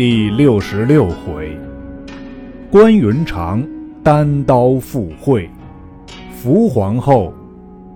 [0.00, 1.54] 第六十六回，
[2.70, 3.62] 关云长
[4.02, 5.46] 单刀赴会，
[6.32, 7.34] 伏皇后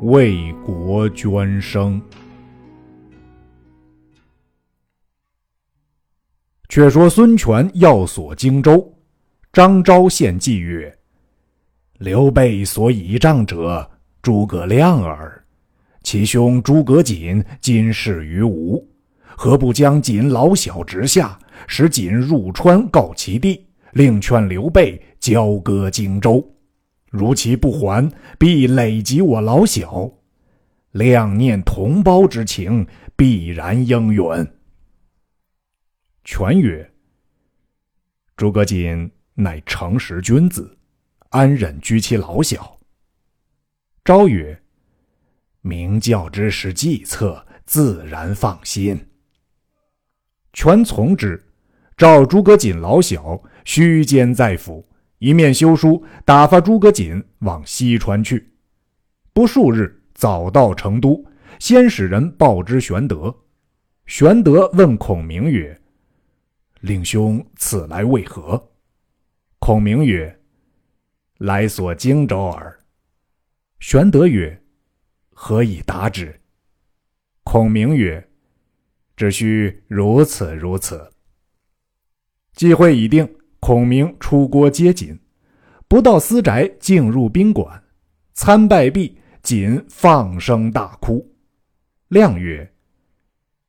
[0.02, 1.98] 为国捐生。
[6.68, 8.94] 却说孙权要锁荆州，
[9.50, 10.94] 张昭献计曰
[11.96, 13.90] ：“刘备所倚仗者，
[14.20, 15.42] 诸葛亮耳。
[16.02, 18.86] 其兄诸葛瑾今事于吴。”
[19.36, 21.36] 何不将瑾老小直下，
[21.66, 26.44] 使锦入川告其弟，另劝刘备交割荆州。
[27.10, 30.10] 如其不还，必累及我老小。
[30.92, 32.86] 亮念同胞之情，
[33.16, 34.22] 必然应允。
[36.24, 36.90] 权曰
[38.36, 40.76] ：“诸葛瑾乃诚实君子，
[41.30, 42.78] 安忍居其老小？”
[44.04, 44.60] 昭曰
[45.62, 48.98] ：“明教之时计策，自然放心。”
[50.54, 51.44] 权从之，
[51.96, 54.88] 召诸葛瑾老小须监在府，
[55.18, 58.52] 一面修书，打发诸葛瑾往西川去。
[59.32, 61.22] 不数日，早到成都，
[61.58, 63.34] 先使人报之玄德。
[64.06, 65.76] 玄德问孔明曰
[66.82, 68.70] ：“令兄此来为何？”
[69.58, 70.40] 孔明曰
[71.38, 72.78] ：“来索荆州耳。”
[73.80, 74.62] 玄德曰
[75.34, 76.40] ：“何以答之？”
[77.42, 78.24] 孔明曰：
[79.16, 81.10] 只需如此如此。
[82.54, 83.28] 计会已定，
[83.60, 85.18] 孔明出郭接锦，
[85.88, 87.82] 不到私宅，进入宾馆，
[88.32, 91.34] 参拜毕，锦放声大哭。
[92.08, 92.72] 亮曰：“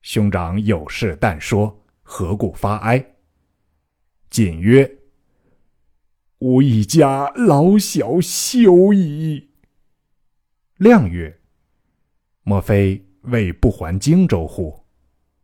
[0.01, 3.03] 兄长有事但说，何故发哀？”
[4.29, 4.99] 锦曰
[6.39, 9.49] ：“吾一家老小休矣。”
[10.77, 11.39] 亮曰
[12.43, 14.79] ：“莫非为不还荆州乎？”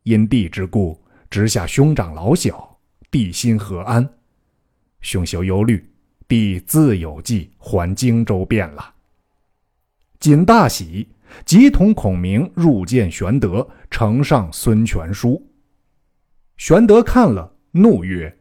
[0.04, 1.00] 因弟之故，
[1.30, 2.80] 直下兄长老小，
[3.12, 4.08] 弟心何安？
[5.02, 5.88] 兄休忧虑，
[6.28, 8.94] 弟自有计还荆州便了。
[10.20, 11.08] 瑾大喜，
[11.46, 15.48] 即同孔明入见玄德，呈上孙权书。
[16.58, 18.36] 玄德看了，怒曰：“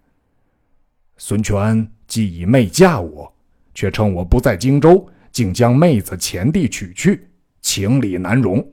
[1.18, 3.30] 孙权既以妹嫁我，
[3.74, 7.28] 却趁我不在荆州，竟将妹子前弟娶去，
[7.60, 8.66] 情理难容。”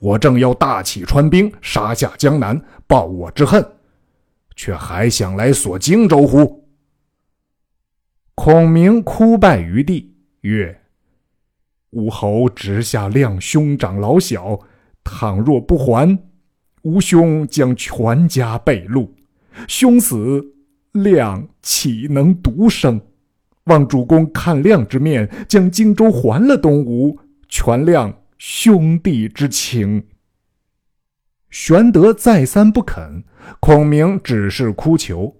[0.00, 3.62] 我正要大起川兵，杀下江南，报我之恨，
[4.56, 6.64] 却还想来索荆州乎？
[8.34, 10.80] 孔明哭拜于地，曰
[11.92, 14.58] ：“吾侯直下亮兄长老小，
[15.04, 16.18] 倘若不还，
[16.82, 19.06] 吾兄将全家被戮。
[19.68, 20.42] 兄死，
[20.92, 22.98] 亮岂能独生？
[23.64, 27.18] 望主公看亮之面，将荆州还了东吴，
[27.50, 28.10] 全亮。”
[28.40, 30.08] 兄弟之情。
[31.50, 33.22] 玄德再三不肯，
[33.60, 35.36] 孔明只是哭求。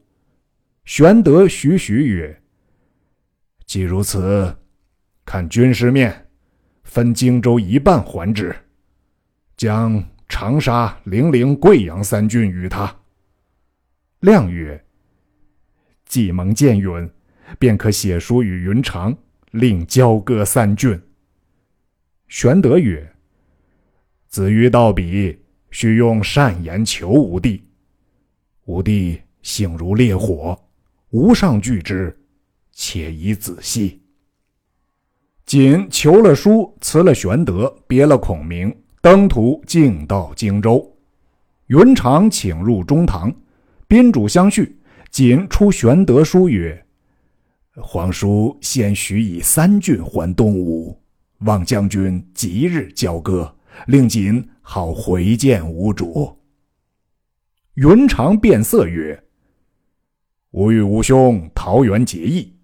[0.85, 2.43] 玄德徐徐曰
[3.65, 4.55] ：“既如此，
[5.25, 6.29] 看军师面，
[6.85, 8.55] 分荆州一半还之，
[9.57, 12.95] 将长沙、零陵、贵阳三郡与他。”
[14.21, 14.85] 亮曰
[16.05, 17.11] ：“既蒙见允，
[17.59, 19.17] 便可写书与云长，
[19.53, 21.01] 令交割三郡。”
[22.31, 23.13] 玄德曰
[24.31, 25.37] ：“子瑜道笔，
[25.73, 27.65] 须用善言求吾弟。
[28.67, 30.57] 吾弟性如烈火，
[31.11, 32.17] 无上惧之，
[32.71, 34.01] 且宜仔细。”
[35.45, 40.89] 瑾求了书，辞了玄德，别了孔明，登途径到荆州。
[41.67, 43.35] 云长请入中堂，
[43.89, 44.79] 宾主相叙。
[45.11, 46.87] 瑾出玄德书曰
[47.75, 50.97] ：“皇叔先许以三郡还东吴。”
[51.41, 53.55] 望将军即日交割，
[53.87, 56.39] 令瑾好回见吴主。
[57.75, 59.23] 云长变色曰
[60.53, 62.55] ：“吾与吾兄桃园结义，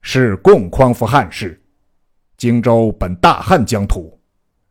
[0.00, 1.60] 是共匡扶汉室。
[2.38, 4.18] 荆州本大汉疆土，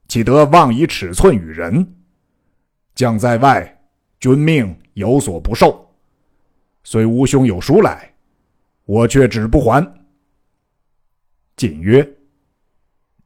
[0.08, 1.96] 岂得妄以尺寸与人？
[2.96, 3.84] 将在外，
[4.20, 5.88] 君命有所不受。
[6.84, 8.16] 虽吾兄有书来，
[8.86, 9.86] 我却只不还。”
[11.58, 12.15] 瑾曰。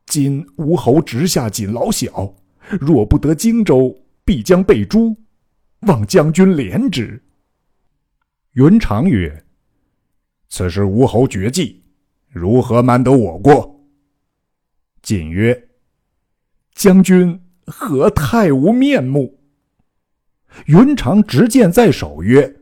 [0.09, 2.33] 今吴侯直下锦老小，
[2.81, 3.95] 若不得荆州，
[4.25, 5.15] 必将被诛。
[5.81, 7.23] 望将军怜之。
[8.53, 9.45] 云长曰
[10.49, 11.83] ：“此时吴侯绝计，
[12.27, 13.79] 如何瞒得我过？”
[15.03, 15.69] 瑾曰
[16.73, 19.39] ：“将军何太无面目？”
[20.65, 22.61] 云长执剑在手曰：“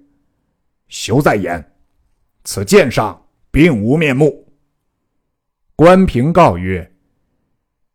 [0.90, 1.72] 休在言，
[2.44, 4.54] 此剑上并无面目。”
[5.78, 6.94] 关平告曰。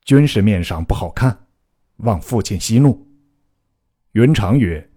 [0.04, 1.46] 军事面上不好看，
[1.98, 3.06] 望父亲息怒。
[4.12, 4.90] 云长曰：“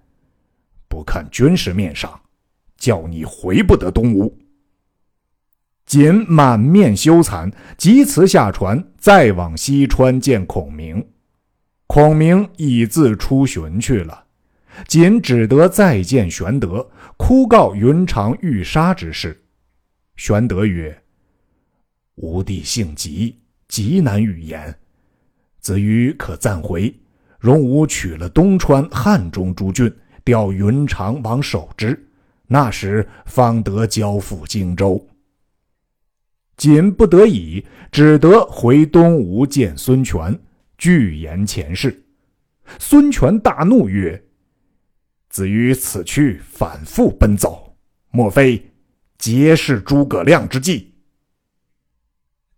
[0.90, 2.20] 不看军事面上，
[2.78, 4.36] 叫你回不得东吴。”
[5.86, 11.08] 瑾满面羞惭，即辞下船，再往西川见孔明。
[11.86, 14.26] 孔明已自出巡去了，
[14.88, 19.46] 瑾只得再见玄德，哭告云长欲杀之事。
[20.16, 21.04] 玄德曰
[22.16, 24.76] ：“吾弟性急，极难语言。
[25.66, 26.96] 子瑜可暂回，
[27.40, 29.92] 荣吾取了东川、汉中诸郡，
[30.24, 32.08] 调云长王守之，
[32.46, 35.04] 那时方得交付荆州。”
[36.56, 40.40] 瑾不得已，只得回东吴见孙权，
[40.78, 42.06] 拒言前事。
[42.78, 44.24] 孙权大怒曰
[45.30, 47.76] ：“子瑜此去反复奔走，
[48.12, 48.72] 莫非
[49.18, 50.94] 皆是诸葛亮之计？”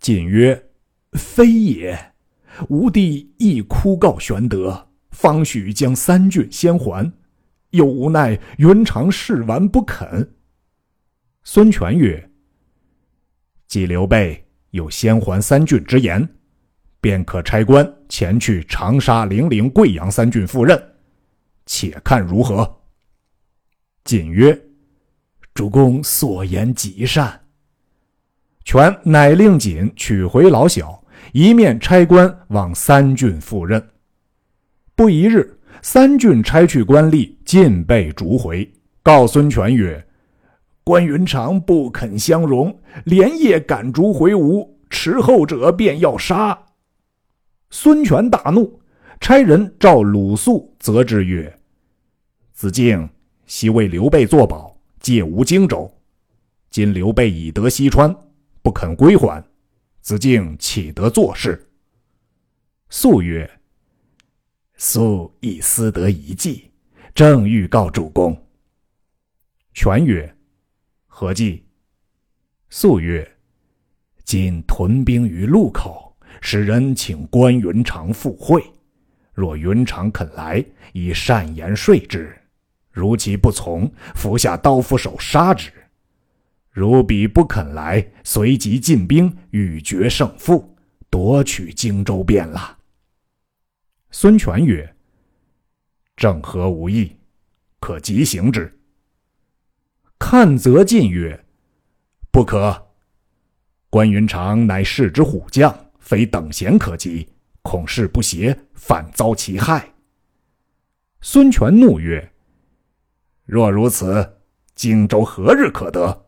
[0.02, 0.72] 瑾曰
[1.18, 2.07] ：“非也，
[2.70, 7.12] 吾弟亦哭告玄德，方许将三郡先还，
[7.72, 10.36] 又无奈云长誓完不肯。”
[11.44, 12.30] 孙权曰：
[13.68, 16.28] 既刘备有先还三郡之言，
[17.00, 20.82] 便可差官前去长沙、零陵、贵阳三郡赴任，
[21.66, 22.82] 且看如何。
[24.04, 24.60] 瑾曰
[25.54, 27.46] ：“主公所言极善。”
[28.66, 31.02] 权乃令瑾取回老小，
[31.34, 33.86] 一面差官往三郡赴任。
[34.96, 38.72] 不一日，三郡差去官吏尽被逐回，
[39.04, 40.04] 告孙权曰。
[40.84, 46.58] 关云长不肯相容，连夜赶逐回吴，迟后者便要杀。
[47.70, 48.80] 孙权大怒，
[49.20, 51.54] 差人召鲁肃，责之曰
[52.54, 53.10] ：“子敬
[53.46, 55.94] 昔为刘备作保，借吴荆州，
[56.70, 58.16] 今刘备已得西川，
[58.62, 59.44] 不肯归还，
[60.08, 61.70] 子敬岂得做事？”
[62.90, 63.60] 肃曰
[64.78, 66.72] ：“肃亦思得一计，
[67.14, 68.34] 正欲告主公。”
[69.76, 70.34] 权曰。
[71.08, 71.66] 何计？
[72.70, 73.30] 素曰
[74.24, 78.64] ：“今屯兵于路口，使人请关云长赴会。
[79.34, 80.64] 若云长肯来，
[80.94, 82.30] 以善言说之；
[82.90, 85.70] 如其不从，伏下刀斧手杀之。
[86.78, 90.78] 如彼不肯来，随即进兵，欲决胜负，
[91.10, 92.78] 夺取荆州便了。”
[94.14, 94.96] 孙权曰
[96.16, 97.18] ：“正合吾意，
[97.80, 98.72] 可即行之。”
[100.20, 101.44] 看则进曰
[102.30, 102.90] ：“不可。
[103.90, 107.28] 关云长乃世之虎将，非等闲可及，
[107.64, 109.96] 恐事不协，反遭其害。”
[111.22, 112.32] 孙权怒曰
[113.46, 114.38] ：“若如此，
[114.76, 116.26] 荆州何日可得？”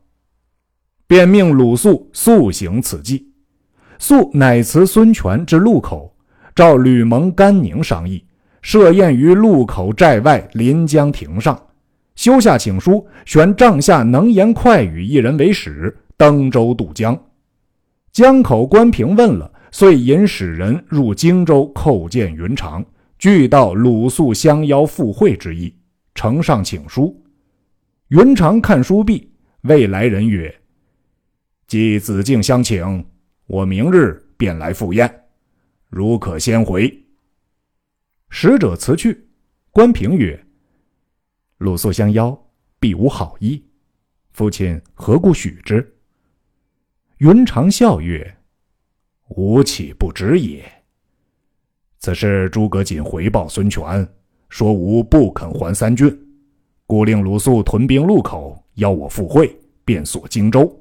[1.10, 3.28] 便命鲁肃速行此计。
[3.98, 6.16] 肃乃辞孙权至路口，
[6.54, 8.24] 召吕蒙、甘宁商议，
[8.62, 11.60] 设宴于路口寨外临江亭上。
[12.16, 17.20] 修下请书，选帐下能言快语一人为使，登舟渡江。
[18.12, 22.86] 江口关平问了，遂引使人入荆州叩见云长，
[23.18, 25.74] 俱道鲁肃相邀赴会之意，
[26.14, 27.20] 呈上请书。
[28.10, 29.32] 云长看书毕，
[29.64, 30.54] 未来人曰
[31.70, 33.06] ：“既子敬相请，
[33.46, 35.28] 我明日便来赴宴，
[35.88, 36.92] 如可先回。”
[38.32, 39.28] 使者辞去，
[39.70, 40.44] 关平曰。
[41.60, 42.36] 鲁肃相邀，
[42.80, 43.64] 必无好意。
[44.32, 45.96] 父亲何故许之？
[47.20, 48.36] 云长笑曰
[49.38, 50.66] ：“吾岂不知也？
[52.00, 54.12] 此事诸葛瑾回报孙权，
[54.50, 56.20] 说吾不肯还三郡，
[56.88, 60.76] 故令鲁肃屯兵路口，邀我赴会，便锁荆州。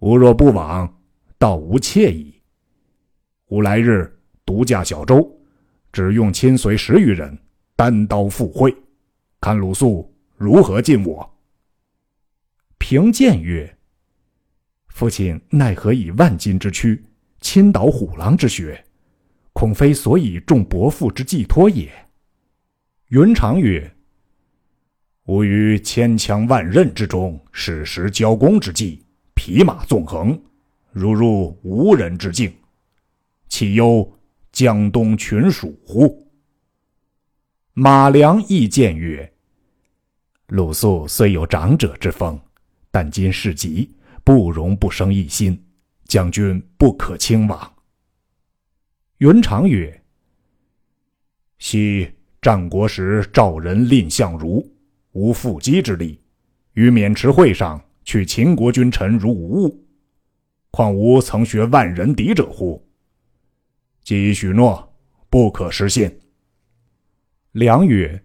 [0.00, 1.00] 吾若不往，
[1.38, 2.40] 倒无惬意。
[3.46, 5.28] 吾来日独驾小舟，
[5.92, 7.36] 只用亲随十余人，
[7.74, 8.74] 单刀赴会。”
[9.40, 11.38] 看鲁肃如何进我。
[12.78, 13.78] 平见曰
[14.88, 17.02] ：“父亲奈何以万金之躯
[17.40, 18.84] 倾倒虎狼之血？
[19.52, 21.90] 恐非所以重伯父之寄托也。”
[23.10, 23.96] 云长曰
[25.26, 29.04] ：“吾于千枪万刃之中，矢石交攻之际，
[29.48, 30.38] 匹马纵横，
[30.92, 32.52] 如入无人之境，
[33.48, 34.06] 岂忧
[34.52, 36.28] 江东群蜀乎？”
[37.72, 39.32] 马良亦谏曰
[40.48, 42.38] ：“鲁肃虽有长者之风，
[42.90, 43.90] 但今事急，
[44.22, 45.58] 不容不生异心，
[46.04, 47.72] 将军不可轻往。”
[49.16, 49.98] 云长曰
[51.56, 52.06] ：“昔
[52.42, 54.70] 战国时，赵人蔺相如，
[55.12, 56.20] 无缚鸡之力，
[56.74, 59.86] 于渑池会上取秦国君臣如无物，
[60.70, 62.82] 况吾曾学万人敌者乎？
[64.02, 64.96] 既已许诺，
[65.28, 66.10] 不可失信。”
[67.52, 68.24] 良曰：“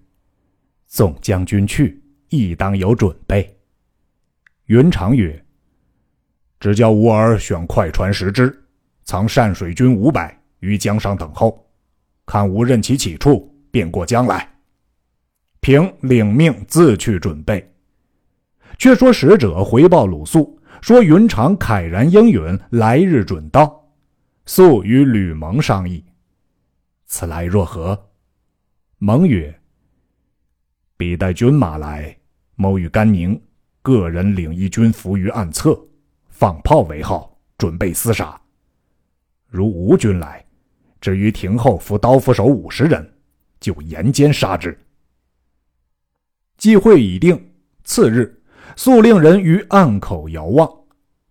[0.88, 3.60] 纵将军去，亦当有准备。
[4.68, 5.46] 云长曰
[6.62, 8.58] ：“只叫吾儿选快船十只，
[9.04, 11.70] 藏善水军五百于江上等候，
[12.26, 14.50] 看吾任其起处，便过江来。”
[15.60, 17.70] 平领命自去准备。
[18.84, 23.82] 却说使者回报鲁肃，说云长慨然应允，来日准到。
[24.46, 26.04] 肃与吕蒙商议
[27.08, 27.98] ：“此来若何？”
[29.00, 29.58] 蒙曰
[31.00, 32.14] ：“必带军马来，
[32.56, 33.42] 某与甘宁
[33.82, 35.82] 各人领一军伏于暗侧，
[36.28, 38.38] 放炮为号，准备厮杀。
[39.48, 40.46] 如吴军来，
[41.00, 43.14] 至于庭后伏刀斧手五十人，
[43.62, 44.78] 就沿间杀之。”
[46.60, 47.42] 计会已定。
[47.86, 48.43] 次日，
[48.76, 50.70] 肃令人于岸口遥望。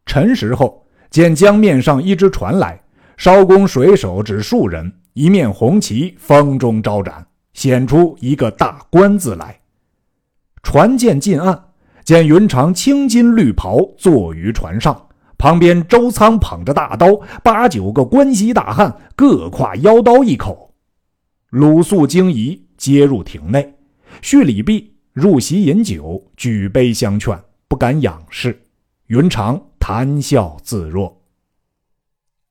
[0.06, 2.80] 辰时后，见江面上一只船来，
[3.16, 7.26] 艄公水手只数人，一面红旗，风中招展。
[7.54, 9.60] 显出一个大官字来，
[10.62, 11.62] 船舰近岸，
[12.02, 17.08] 见云长青金绿袍坐于船上，旁边周仓捧着大刀，
[17.44, 20.72] 八九个关西大汉各挎腰刀一口。
[21.50, 23.74] 鲁肃惊疑，接入艇内，
[24.22, 27.38] 叙礼毕，入席饮酒，举杯相劝，
[27.68, 28.58] 不敢仰视。
[29.08, 31.20] 云长谈笑自若。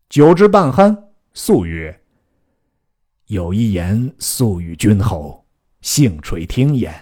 [0.09, 0.95] 酒至半酣，
[1.33, 1.99] 肃曰。
[3.25, 5.43] 有一言素与君侯，
[5.81, 6.93] 幸垂听焉。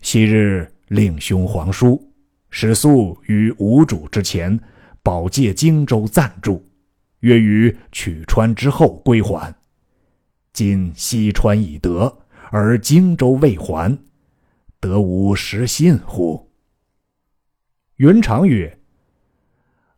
[0.00, 2.00] 昔日令兄皇叔
[2.48, 4.60] 使肃于吴主之前，
[5.02, 6.64] 保借荆州暂住，
[7.20, 9.52] 约于取川之后归还。
[10.52, 12.16] 今西川已得，
[12.52, 13.98] 而荆州未还，
[14.86, 16.48] 得无失信乎？
[17.96, 18.78] 云长曰：“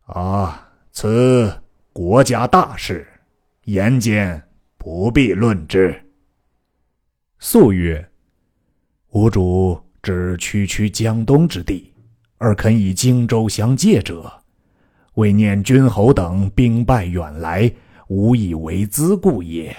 [0.08, 3.06] 啊，此国家大事，
[3.64, 4.42] 言间。”
[4.80, 5.94] 不必论之。
[7.40, 8.08] 素曰
[9.10, 11.92] ：“吾主知区区江东之地，
[12.38, 14.32] 而肯以荆州相借者，
[15.14, 17.70] 为念君侯等兵败远来，
[18.06, 19.76] 无以为资故也。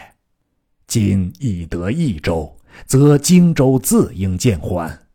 [0.86, 5.08] 今已得益州，则荆州自应见还。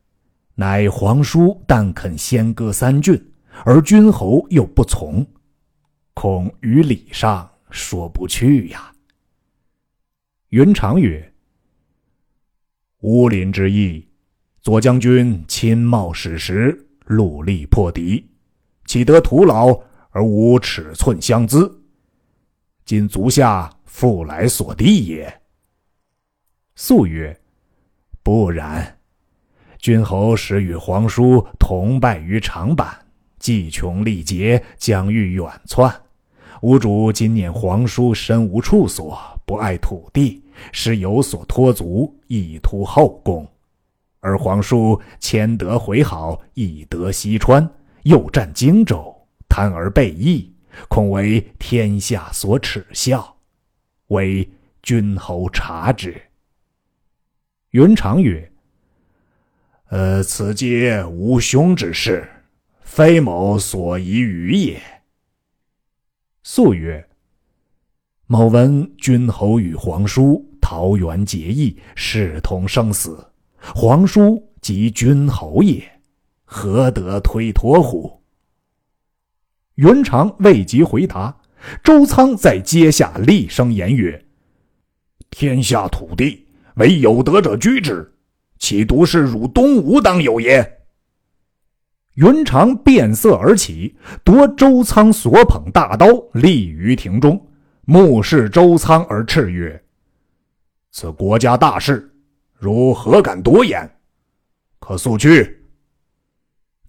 [0.57, 3.21] 乃皇叔但肯先割三郡，
[3.65, 5.27] 而君侯又不从，
[6.15, 8.93] 恐于礼上说不去呀。”
[10.51, 11.33] 云长曰
[13.03, 14.09] ：“乌林之役，
[14.61, 18.25] 左将军亲冒矢石，戮力破敌，
[18.87, 19.77] 岂得徒劳
[20.11, 21.83] 而无尺寸相资？
[22.85, 25.41] 今足下复来所地也。”
[26.77, 27.37] 素曰
[28.25, 28.99] ：“不然，
[29.79, 32.89] 君侯时与皇叔同败于长坂，
[33.39, 35.95] 计穷力竭，将欲远窜。
[36.63, 39.17] 吾主今念皇叔身无处所，
[39.47, 40.41] 不爱土地。”
[40.71, 43.45] 是有所托足，以图后功；
[44.21, 47.69] 而皇叔谦德回好，以得西川，
[48.05, 49.13] 又占荆州，
[49.49, 50.55] 贪而背义，
[50.89, 53.37] 恐为天下所耻笑，
[54.07, 54.49] 为
[54.81, 56.23] 君侯察之。
[57.75, 58.53] 云长曰
[59.91, 62.25] ：“呃，此皆吾兄之事，
[62.83, 64.81] 非某所宜与也。”
[66.45, 67.05] 素曰。
[68.27, 73.33] 某闻君侯与皇叔桃园结义，视同生死。
[73.75, 76.01] 皇叔即君侯也，
[76.45, 78.23] 何得推脱乎？
[79.75, 81.37] 云长未及回答，
[81.83, 84.25] 周仓在阶下厉声言曰
[85.31, 86.44] ：“天下土地，
[86.75, 88.13] 唯有德者居之，
[88.59, 90.79] 岂独是汝东吴当有也？”
[92.15, 97.45] 云长变色而起，夺周仓所捧大刀，立于庭中。
[97.87, 99.83] 目视周仓而叱曰
[100.91, 102.15] ：“此国家大事，
[102.55, 103.91] 如何敢多言？
[104.79, 105.65] 可速去。”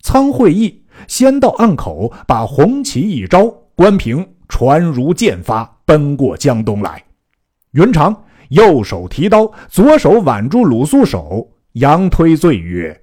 [0.02, 7.04] 仓会意，先到岸口，把红旗一招，关平船如箭发，奔过江东来。
[7.72, 13.02] 云长右手提刀，左手挽住鲁肃手，佯推罪曰：“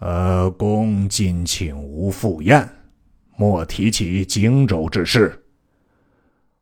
[0.00, 2.68] 呃，公今请吾赴宴，
[3.36, 5.44] 莫提起荆州之事。”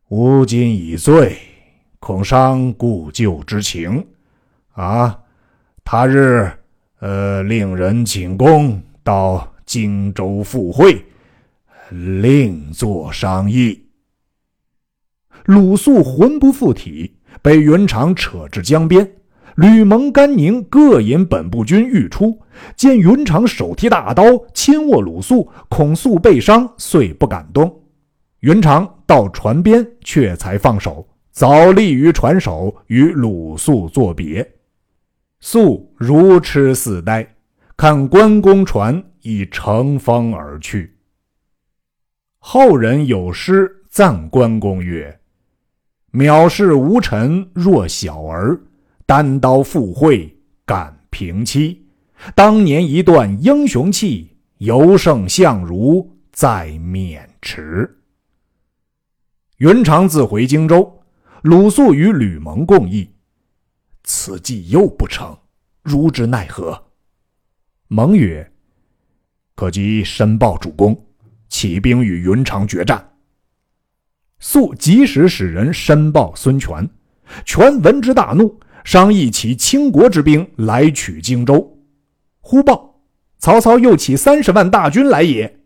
[0.08, 1.36] 吾今已醉，
[1.98, 4.06] 恐伤故旧之情，
[4.72, 5.18] 啊！
[5.84, 6.48] 他日，
[7.00, 11.04] 呃，令人请公到荆州赴会，
[11.90, 13.84] 另作商议。
[15.44, 19.10] 鲁肃魂不附体，被云长扯至江边。
[19.56, 22.38] 吕蒙、甘宁各引本部军欲出，
[22.76, 27.82] 见云长手提大刀，亲握鲁肃，恐肃被伤，遂不敢动。
[28.40, 34.46] 云长到船边，却才放手，早立于船首，与鲁肃作别。
[35.40, 37.26] 肃如痴似呆，
[37.78, 40.94] 看关公船已乘风而去。
[42.38, 45.18] 后人有诗赞关公曰
[46.16, 48.58] ：“藐视无臣若小儿，
[49.04, 51.86] 单刀赴会敢平妻。
[52.34, 57.98] 当年一段英雄气，犹胜相如在渑池。”
[59.60, 60.90] 云长自回荆州，
[61.42, 63.10] 鲁肃与吕蒙共议
[64.02, 65.36] ：“此计又不成，
[65.82, 66.82] 如之奈何？”
[67.88, 68.50] 蒙曰
[69.54, 70.98] ：“可即申报主公，
[71.50, 73.06] 起兵与云长决战。”
[74.38, 76.88] 肃及时使人申报孙权，
[77.44, 81.78] 权闻之大怒，商议起倾国之兵来取荆州。
[82.40, 83.00] 忽报
[83.38, 85.60] 曹操又起三十万大军来也，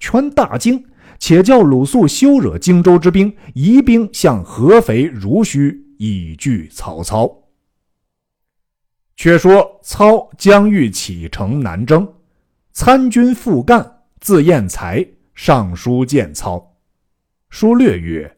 [0.00, 0.84] 权大惊，
[1.18, 7.30] 且叫鲁肃休惹荆州之兵，移兵向合肥、濡须，以拒曹操。
[9.14, 12.10] 却说操将欲启程南征，
[12.72, 16.71] 参军傅干字彦才上书见操，
[17.52, 18.34] 书略曰：“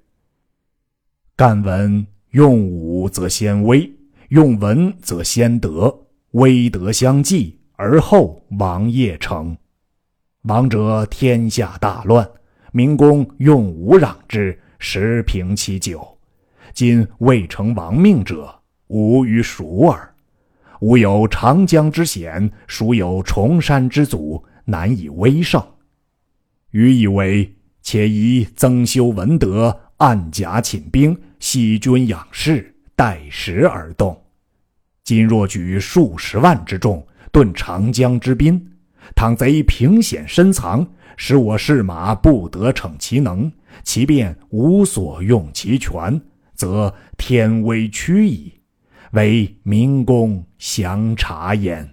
[1.36, 3.88] 干闻用武则先威，
[4.30, 5.96] 用文则先德，
[6.32, 9.56] 威德相继，而后王业成。
[10.42, 12.28] 王者天下大乱，
[12.72, 16.18] 明公用武攘之，时平其久。
[16.72, 18.52] 今未成亡命者，
[18.88, 20.12] 吾与孰耳？”
[20.82, 25.64] 吾有长江之险，孰有崇山之阻，难以威胜。
[26.72, 27.54] 余以为，
[27.84, 34.20] 且宜增修文德，暗甲寝兵，息军养士，待时而动。
[35.04, 38.60] 今若举数十万之众，顿长江之滨，
[39.14, 40.84] 倘贼凭险深藏，
[41.18, 46.18] 使我士马不得逞其能，其便无所用其权，
[46.54, 48.52] 则天威屈矣。
[49.12, 51.88] 为明公详察焉。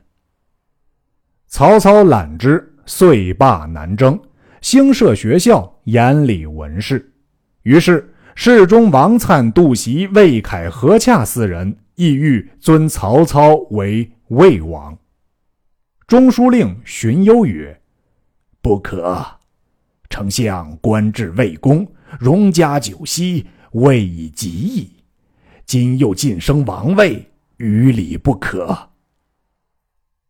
[1.47, 4.19] 曹操览之，遂罢南征，
[4.61, 7.13] 兴设学校，严理文士。
[7.63, 14.97] 于是侍中王粲、杜袭、魏凯、何洽四人意欲尊曹操为魏王。
[16.07, 17.81] 中书令荀攸曰
[18.61, 19.25] ：“不可。
[20.09, 21.87] 丞相官至魏公，
[22.19, 24.89] 荣加九锡，位已极矣。”
[25.65, 27.25] 今又晋升王位，
[27.57, 28.89] 于理不可。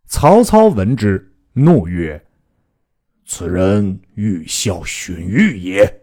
[0.06, 2.24] 曹操闻之，怒曰
[3.34, 6.02] ：“此人欲效荀彧也。”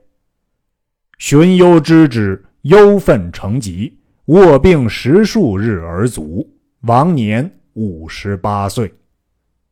[1.19, 6.51] 荀攸知之，忧愤成疾，卧病十数日而卒，
[6.85, 8.91] 亡年五十八岁。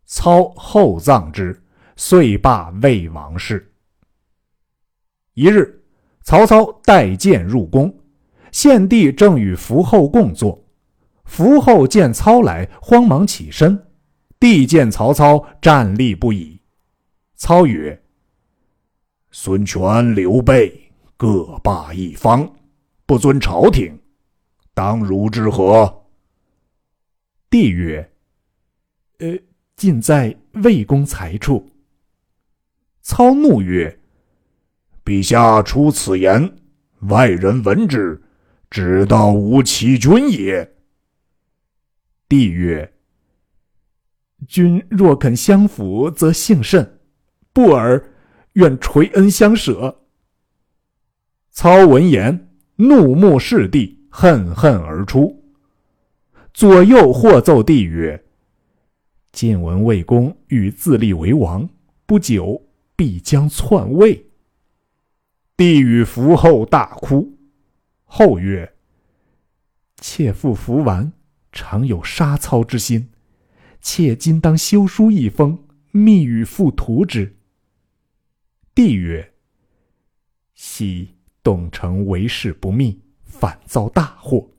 [0.05, 1.59] 操厚葬之，
[1.97, 3.73] 遂罢魏王室。
[5.33, 5.83] 一日，
[6.25, 7.99] 曹操带剑入宫。
[8.53, 10.63] 献帝正与伏后共坐，
[11.25, 13.83] 伏后见操来，慌忙起身。
[14.39, 16.56] 帝见曹操站立不已，
[17.37, 18.03] 操曰
[19.31, 22.51] ：“孙权、刘备各霸一方，
[23.07, 23.99] 不尊朝廷，
[24.75, 26.07] 当如之何？”
[27.49, 28.11] 帝曰
[29.21, 29.39] ：“呃，
[29.77, 31.71] 尽在魏公才处。”
[33.03, 34.01] 操怒曰
[35.05, 36.57] ：“陛下出此言，
[37.03, 38.21] 外人闻之。”
[38.69, 40.75] 只道无欺君也。
[42.29, 42.93] 帝曰
[44.49, 46.85] ：“君若肯相辅，则幸甚；
[47.57, 48.13] 不尔，
[48.53, 50.03] 愿垂恩相舍。”
[51.51, 55.43] 操闻言，怒目视帝，恨恨而出。
[56.53, 58.23] 左右或奏帝曰
[59.33, 61.67] ：“晋闻魏公欲自立为王，
[62.05, 62.63] 不久
[62.95, 64.27] 必将篡位。”
[65.57, 67.39] 帝与伏后大哭。
[68.05, 68.71] 后曰
[69.97, 71.11] ：“妾父服完，
[71.53, 73.09] 常有杀操之心。
[73.81, 75.59] 妾今当修书一封，
[75.91, 77.33] 密与父图之。”
[78.77, 79.33] 帝曰
[80.55, 84.51] ：“昔董承为事不密，反遭大祸，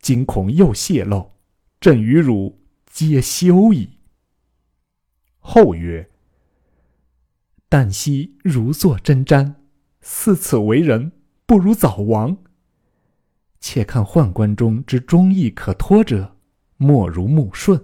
[0.00, 1.32] 今恐又泄露，
[1.80, 3.88] 朕与汝皆休矣。”
[5.40, 6.10] 后曰
[7.70, 9.54] ：“旦夕如坐针毡，
[10.02, 11.12] 似此为人，
[11.46, 12.36] 不如早亡。”
[13.60, 16.36] 且看宦官中之忠义可托者，
[16.76, 17.82] 莫如穆顺，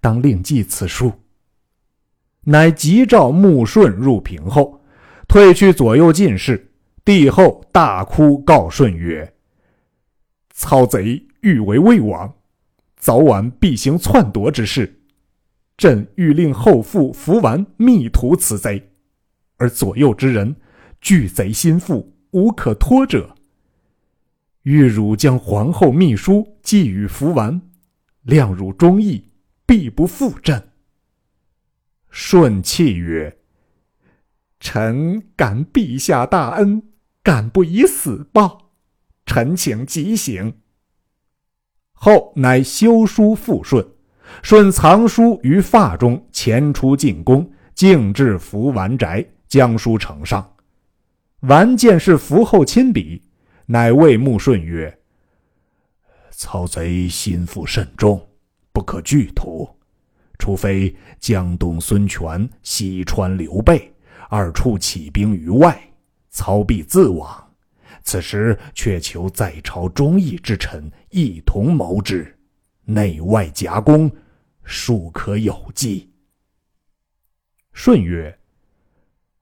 [0.00, 1.12] 当另记此书。
[2.42, 4.79] 乃急召穆顺入屏后，
[5.30, 6.72] 退去左右进士。
[7.04, 9.32] 帝后大哭告顺曰
[10.52, 12.34] ：“操贼欲为魏王，
[12.96, 15.02] 早晚必行篡夺之事。
[15.76, 18.90] 朕欲令后父伏完密图此贼，
[19.56, 20.56] 而左右之人
[21.00, 23.36] 惧贼心腹，无可托者。”
[24.64, 27.62] 欲汝将皇后密书寄与伏完，
[28.26, 29.28] 谅汝忠义，
[29.64, 30.70] 必不负朕。
[32.10, 33.38] 舜泣曰
[34.60, 36.82] ：“臣感陛下大恩，
[37.22, 38.70] 敢不以死报？
[39.26, 40.54] 臣请即行。”
[41.92, 43.86] 后乃修书复顺，
[44.42, 50.54] 顺藏书于发中，前出进宫，径至福完宅，将书呈上。
[51.40, 53.22] 完见是福后亲笔，
[53.66, 54.98] 乃谓穆顺曰
[56.30, 58.28] ：“曹贼心腹甚重，
[58.72, 59.68] 不可拒图。
[60.38, 63.92] 除非江东孙权、西川刘备
[64.30, 65.92] 二处起兵于外，
[66.30, 67.52] 操必自往。
[68.04, 72.38] 此时却求在朝忠义之臣一同谋之，
[72.84, 74.08] 内外夹攻，
[74.62, 76.12] 庶可有计。”
[77.74, 78.38] 顺曰。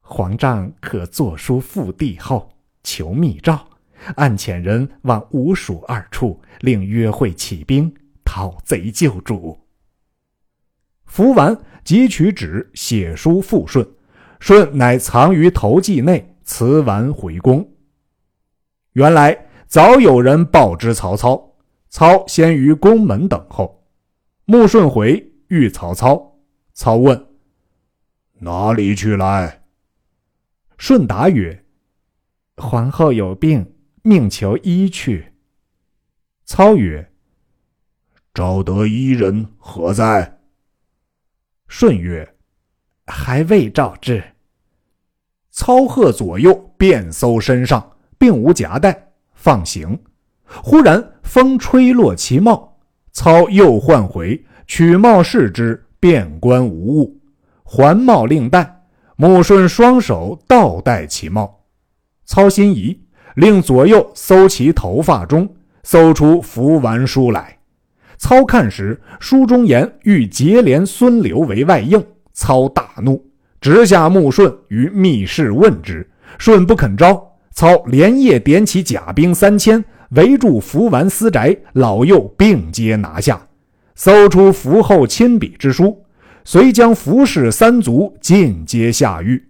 [0.00, 2.50] 皇丈可作书复帝后，
[2.82, 3.68] 求密诏，
[4.16, 9.58] 暗遣人往吴蜀二处，令约会起兵，讨贼救主。
[11.04, 13.86] 服完，即取纸写书复顺，
[14.40, 17.68] 顺乃藏于头髻内，辞完回宫。
[18.92, 21.56] 原来早有人报知曹操，
[21.88, 23.86] 操先于宫门等候。
[24.44, 26.38] 穆顺回遇曹操，
[26.72, 27.26] 操问
[28.40, 29.64] ：“哪里去来？”
[30.78, 31.64] 顺答曰
[32.56, 35.34] ：“皇后有病，命求医去。”
[36.46, 37.12] 操曰
[38.32, 40.38] ：“召得医人何在？”
[41.68, 42.36] 舜曰
[43.08, 44.22] ：“还未召至。”
[45.50, 47.84] 操喝左右，便搜身上，
[48.16, 49.98] 并无夹带，放行。
[50.44, 52.78] 忽然风吹落其帽，
[53.12, 57.20] 操又唤回，取帽视之，遍观无物，
[57.64, 58.82] 还帽另戴。
[59.16, 61.64] 穆顺双手倒戴其帽，
[62.24, 62.96] 操心疑，
[63.34, 67.58] 令左右搜其头发中，搜出符完书来。
[68.16, 72.00] 操看时，书中言欲结连孙刘为外应。
[72.38, 73.20] 操大怒，
[73.60, 76.08] 直下穆顺于密室问之。
[76.38, 83.48] 顺不肯招，操连夜点起甲兵三千，围住符完私宅，老幼并皆拿下，
[83.96, 86.04] 搜出符后亲笔之书。
[86.44, 89.48] 遂将服氏三族尽皆下狱。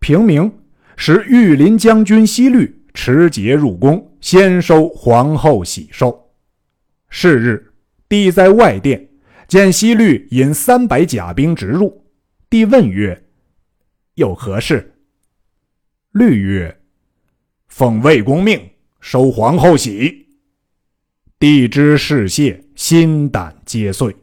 [0.00, 0.52] 平明，
[0.96, 6.28] 使御林将军西律持节入宫，先收皇后喜寿。
[7.08, 7.72] 是日，
[8.08, 9.08] 帝在外殿，
[9.54, 12.04] 见西律引三百甲兵直入。
[12.50, 13.24] 帝问曰
[14.16, 14.96] ：“有何事？”
[16.10, 16.76] 律曰
[17.70, 18.60] ：“奉魏公命，
[18.98, 20.26] 收皇后玺。”
[21.38, 24.16] 帝知事谢，心胆皆碎。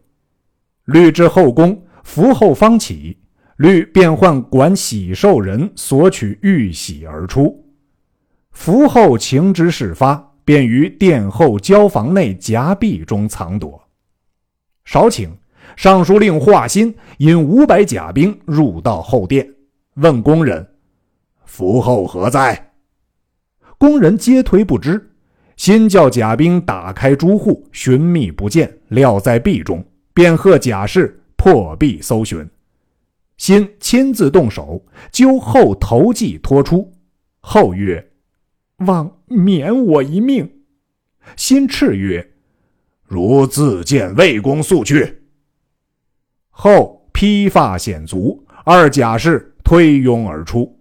[0.83, 3.17] 律至后宫，伏后方起，
[3.55, 7.73] 律便唤管喜寿人索取玉玺而出。
[8.51, 13.81] 伏后情知事发，便于殿后交房内夹壁中藏躲。
[14.85, 15.29] 少顷，
[15.75, 19.47] 尚书令华歆引五百甲兵入到后殿，
[19.95, 20.67] 问宫人
[21.45, 22.73] ：“伏后何在？”
[23.77, 25.09] 宫人皆推不知。
[25.57, 29.85] 先叫甲兵打开朱户，寻觅不见，料在壁中。
[30.13, 32.49] 便贺贾氏破壁搜寻，
[33.37, 36.91] 新亲自动手揪后头髻拖出。
[37.41, 38.11] 后曰
[38.85, 40.51] ：“望免我一命。”
[41.37, 42.30] 新叱曰
[43.11, 45.21] ：“如自见魏公速去。”
[46.49, 50.79] 后披发显足，二甲士推拥而出。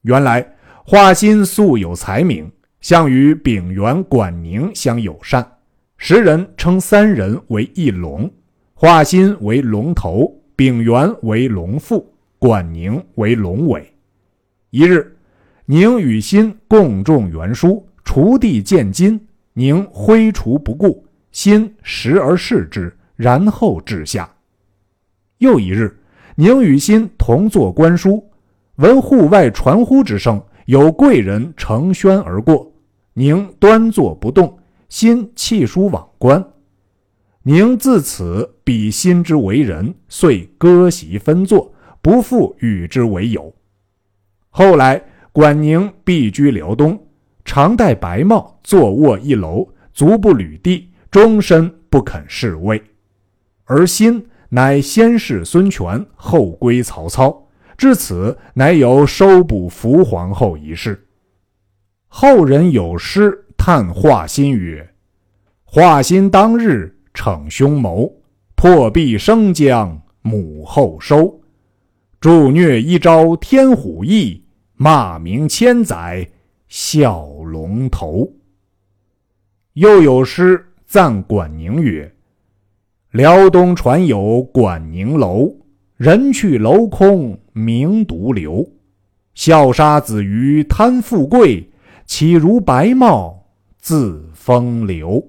[0.00, 5.46] 原来华歆素有才名，相与丙元、管宁相友善，
[5.96, 8.28] 时人称三人为一龙。
[8.74, 13.94] 华歆为龙头，丙元为龙腹，管宁为龙尾。
[14.70, 15.16] 一日，
[15.66, 24.30] 宁与歆共种园书，锄地见金，宁挥锄不顾，心时而视之，然后置下。
[25.38, 25.98] 又一日，
[26.36, 28.30] 宁与辛同坐观书，
[28.76, 32.72] 闻户外传呼之声，有贵人乘轩而过，
[33.14, 36.44] 宁端坐不动，心弃书往观。
[37.42, 43.52] 宁自此比心之为人，遂割席分坐，不复与之为友。
[44.50, 47.04] 后来管宁避居辽东，
[47.44, 52.82] 常戴白帽，坐卧一楼，足不履地，终身不肯侍卫。
[53.66, 57.46] 而心乃先弑孙权，后归曹操，
[57.78, 61.06] 至此乃有收捕伏皇后一事。
[62.08, 64.92] 后人有诗叹华歆曰
[65.62, 68.10] ：“华歆当日。”逞凶谋，
[68.54, 71.42] 破壁生将母后收。
[72.18, 74.42] 助虐一朝天虎翼，
[74.76, 76.26] 骂名千载
[76.68, 78.32] 笑龙头。
[79.74, 82.14] 又有诗赞管宁曰
[83.12, 85.50] ：“辽东传有管宁楼，
[85.96, 88.70] 人去楼空名独留。
[89.32, 91.66] 笑杀子鱼贪富贵，
[92.04, 93.42] 岂如白帽
[93.78, 95.26] 自风流？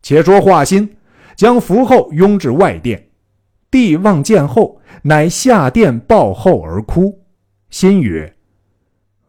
[0.00, 0.88] 且说华歆
[1.36, 3.10] 将符后拥至外殿，
[3.70, 7.22] 帝望见后，乃下殿抱后而哭。
[7.68, 8.34] 心曰：“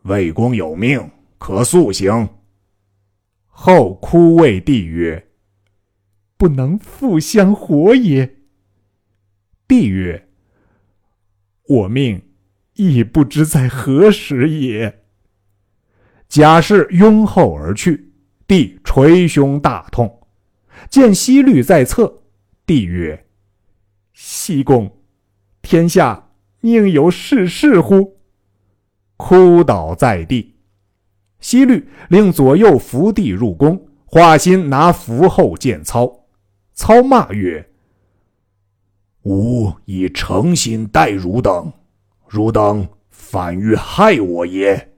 [0.04, 2.26] 魏公有命，可速行。”
[3.58, 5.30] 后哭谓帝曰
[6.38, 8.36] ：“不能复相活也。”
[9.66, 10.28] 帝曰
[11.68, 12.22] ：“我命。”
[12.78, 15.06] 亦不知在何时也。
[16.28, 18.12] 贾氏拥后而去，
[18.46, 20.28] 帝捶胸大痛，
[20.90, 22.24] 见西律在侧，
[22.66, 23.28] 帝曰
[24.12, 24.98] ：“西公，
[25.62, 28.18] 天下宁有是事乎？”
[29.16, 30.55] 哭倒在地。
[31.46, 36.12] 西律令左右扶帝入宫，华歆拿符后见操，
[36.74, 37.70] 操骂曰
[39.26, 41.72] ：“吾以诚心待汝等。”
[42.28, 44.92] 汝等反欲害我也，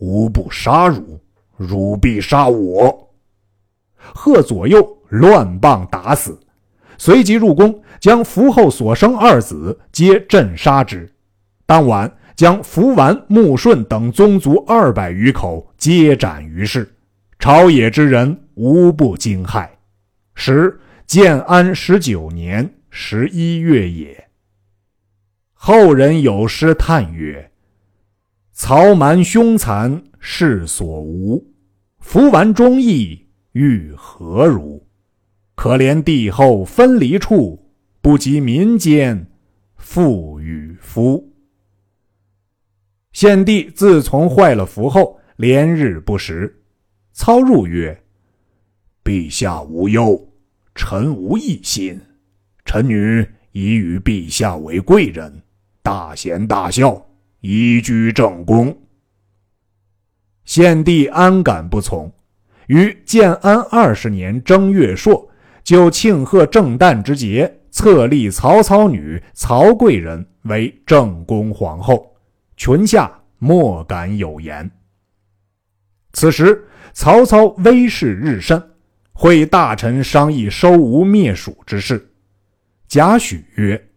[0.00, 1.18] 吾不杀汝，
[1.56, 3.14] 汝必杀我。
[3.96, 6.38] 贺左右乱棒打死，
[6.98, 11.10] 随即入宫，将福后所生二子皆镇杀之。
[11.64, 16.86] 当晚，将福完、穆顺等宗族二百余口皆斩于市，
[17.38, 19.66] 朝野之人无不惊骇。
[20.34, 24.28] 时建安十九年十一月也。
[25.54, 27.50] 后人有诗叹曰
[28.52, 31.42] ：“曹瞒凶残世所无，
[32.00, 34.86] 福完忠义欲何如？
[35.54, 37.72] 可怜帝后分离处，
[38.02, 39.26] 不及民间
[39.78, 41.32] 父与夫。”
[43.16, 46.54] 献帝自从坏了符后，连日不食。
[47.14, 47.98] 操入曰
[49.02, 50.22] ：“陛下无忧，
[50.74, 51.98] 臣无异心。
[52.66, 55.32] 臣女已与陛下为贵人。”
[55.82, 57.06] 大贤大孝，
[57.40, 58.76] 宜居正宫。
[60.44, 62.12] 献帝安敢不从？
[62.66, 65.26] 于建安二十年正月朔，
[65.64, 72.14] 就庆贺正旦之节，册立曹操女曹贵人为正宫皇后，
[72.56, 74.70] 群下莫敢有言。
[76.12, 78.70] 此时曹操威势日甚，
[79.12, 82.12] 会大臣商议收吴灭蜀之事。
[82.88, 83.90] 贾诩曰。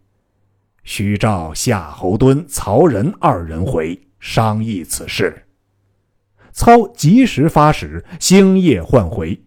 [0.84, 5.46] 须召夏侯惇、曹仁二人回商议此事。
[6.52, 9.40] 操及时发使，星夜唤回。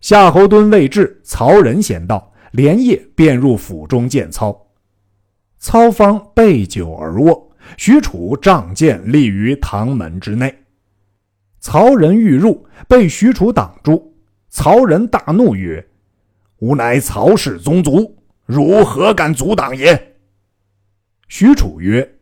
[0.00, 4.66] 夏侯惇未至，曹仁先到，连夜便入府中见操。
[5.58, 10.56] 操方备酒而卧，许褚仗剑立于堂门之内。
[11.60, 14.16] 曹仁欲入，被许褚挡住。
[14.48, 15.86] 曹仁大怒曰
[16.58, 20.16] ：“吾乃曹氏宗族，汝何敢阻挡也？”
[21.28, 22.18] 许褚曰：“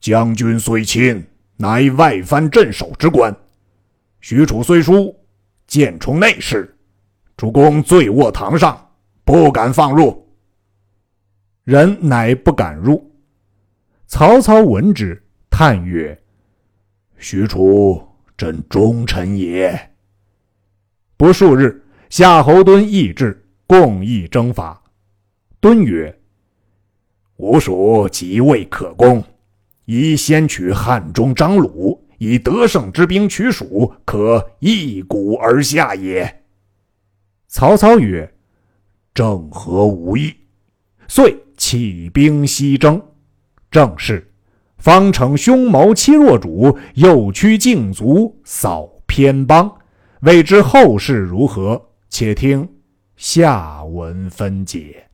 [0.00, 1.22] 将军虽亲，
[1.56, 3.36] 乃外藩镇守之官。
[4.20, 5.14] 许褚虽疏，
[5.66, 6.72] 见冲内侍。
[7.36, 8.90] 主公醉卧堂上，
[9.24, 10.26] 不敢放入。
[11.64, 13.12] 人乃不敢入。
[14.08, 16.16] 曹操闻之，叹曰
[17.18, 18.00] ：‘许褚
[18.36, 19.90] 真忠臣也。’
[21.18, 24.80] 不数日，夏侯惇亦至，共议征伐。
[25.60, 26.16] 敦曰。”
[27.38, 29.22] 吾蜀即位可攻，
[29.86, 36.44] 宜先取汉中张鲁，以得胜之兵取蜀，可一鼓而下也。
[37.48, 38.32] 曹操曰
[39.12, 40.32] ：“正合吾意。”
[41.08, 43.02] 遂起兵西征。
[43.70, 44.30] 正是：
[44.78, 49.70] 方逞凶谋欺弱主，又驱竞族扫偏帮。
[50.20, 51.80] 未知后事如何？
[52.08, 52.68] 且听
[53.16, 55.05] 下文分解。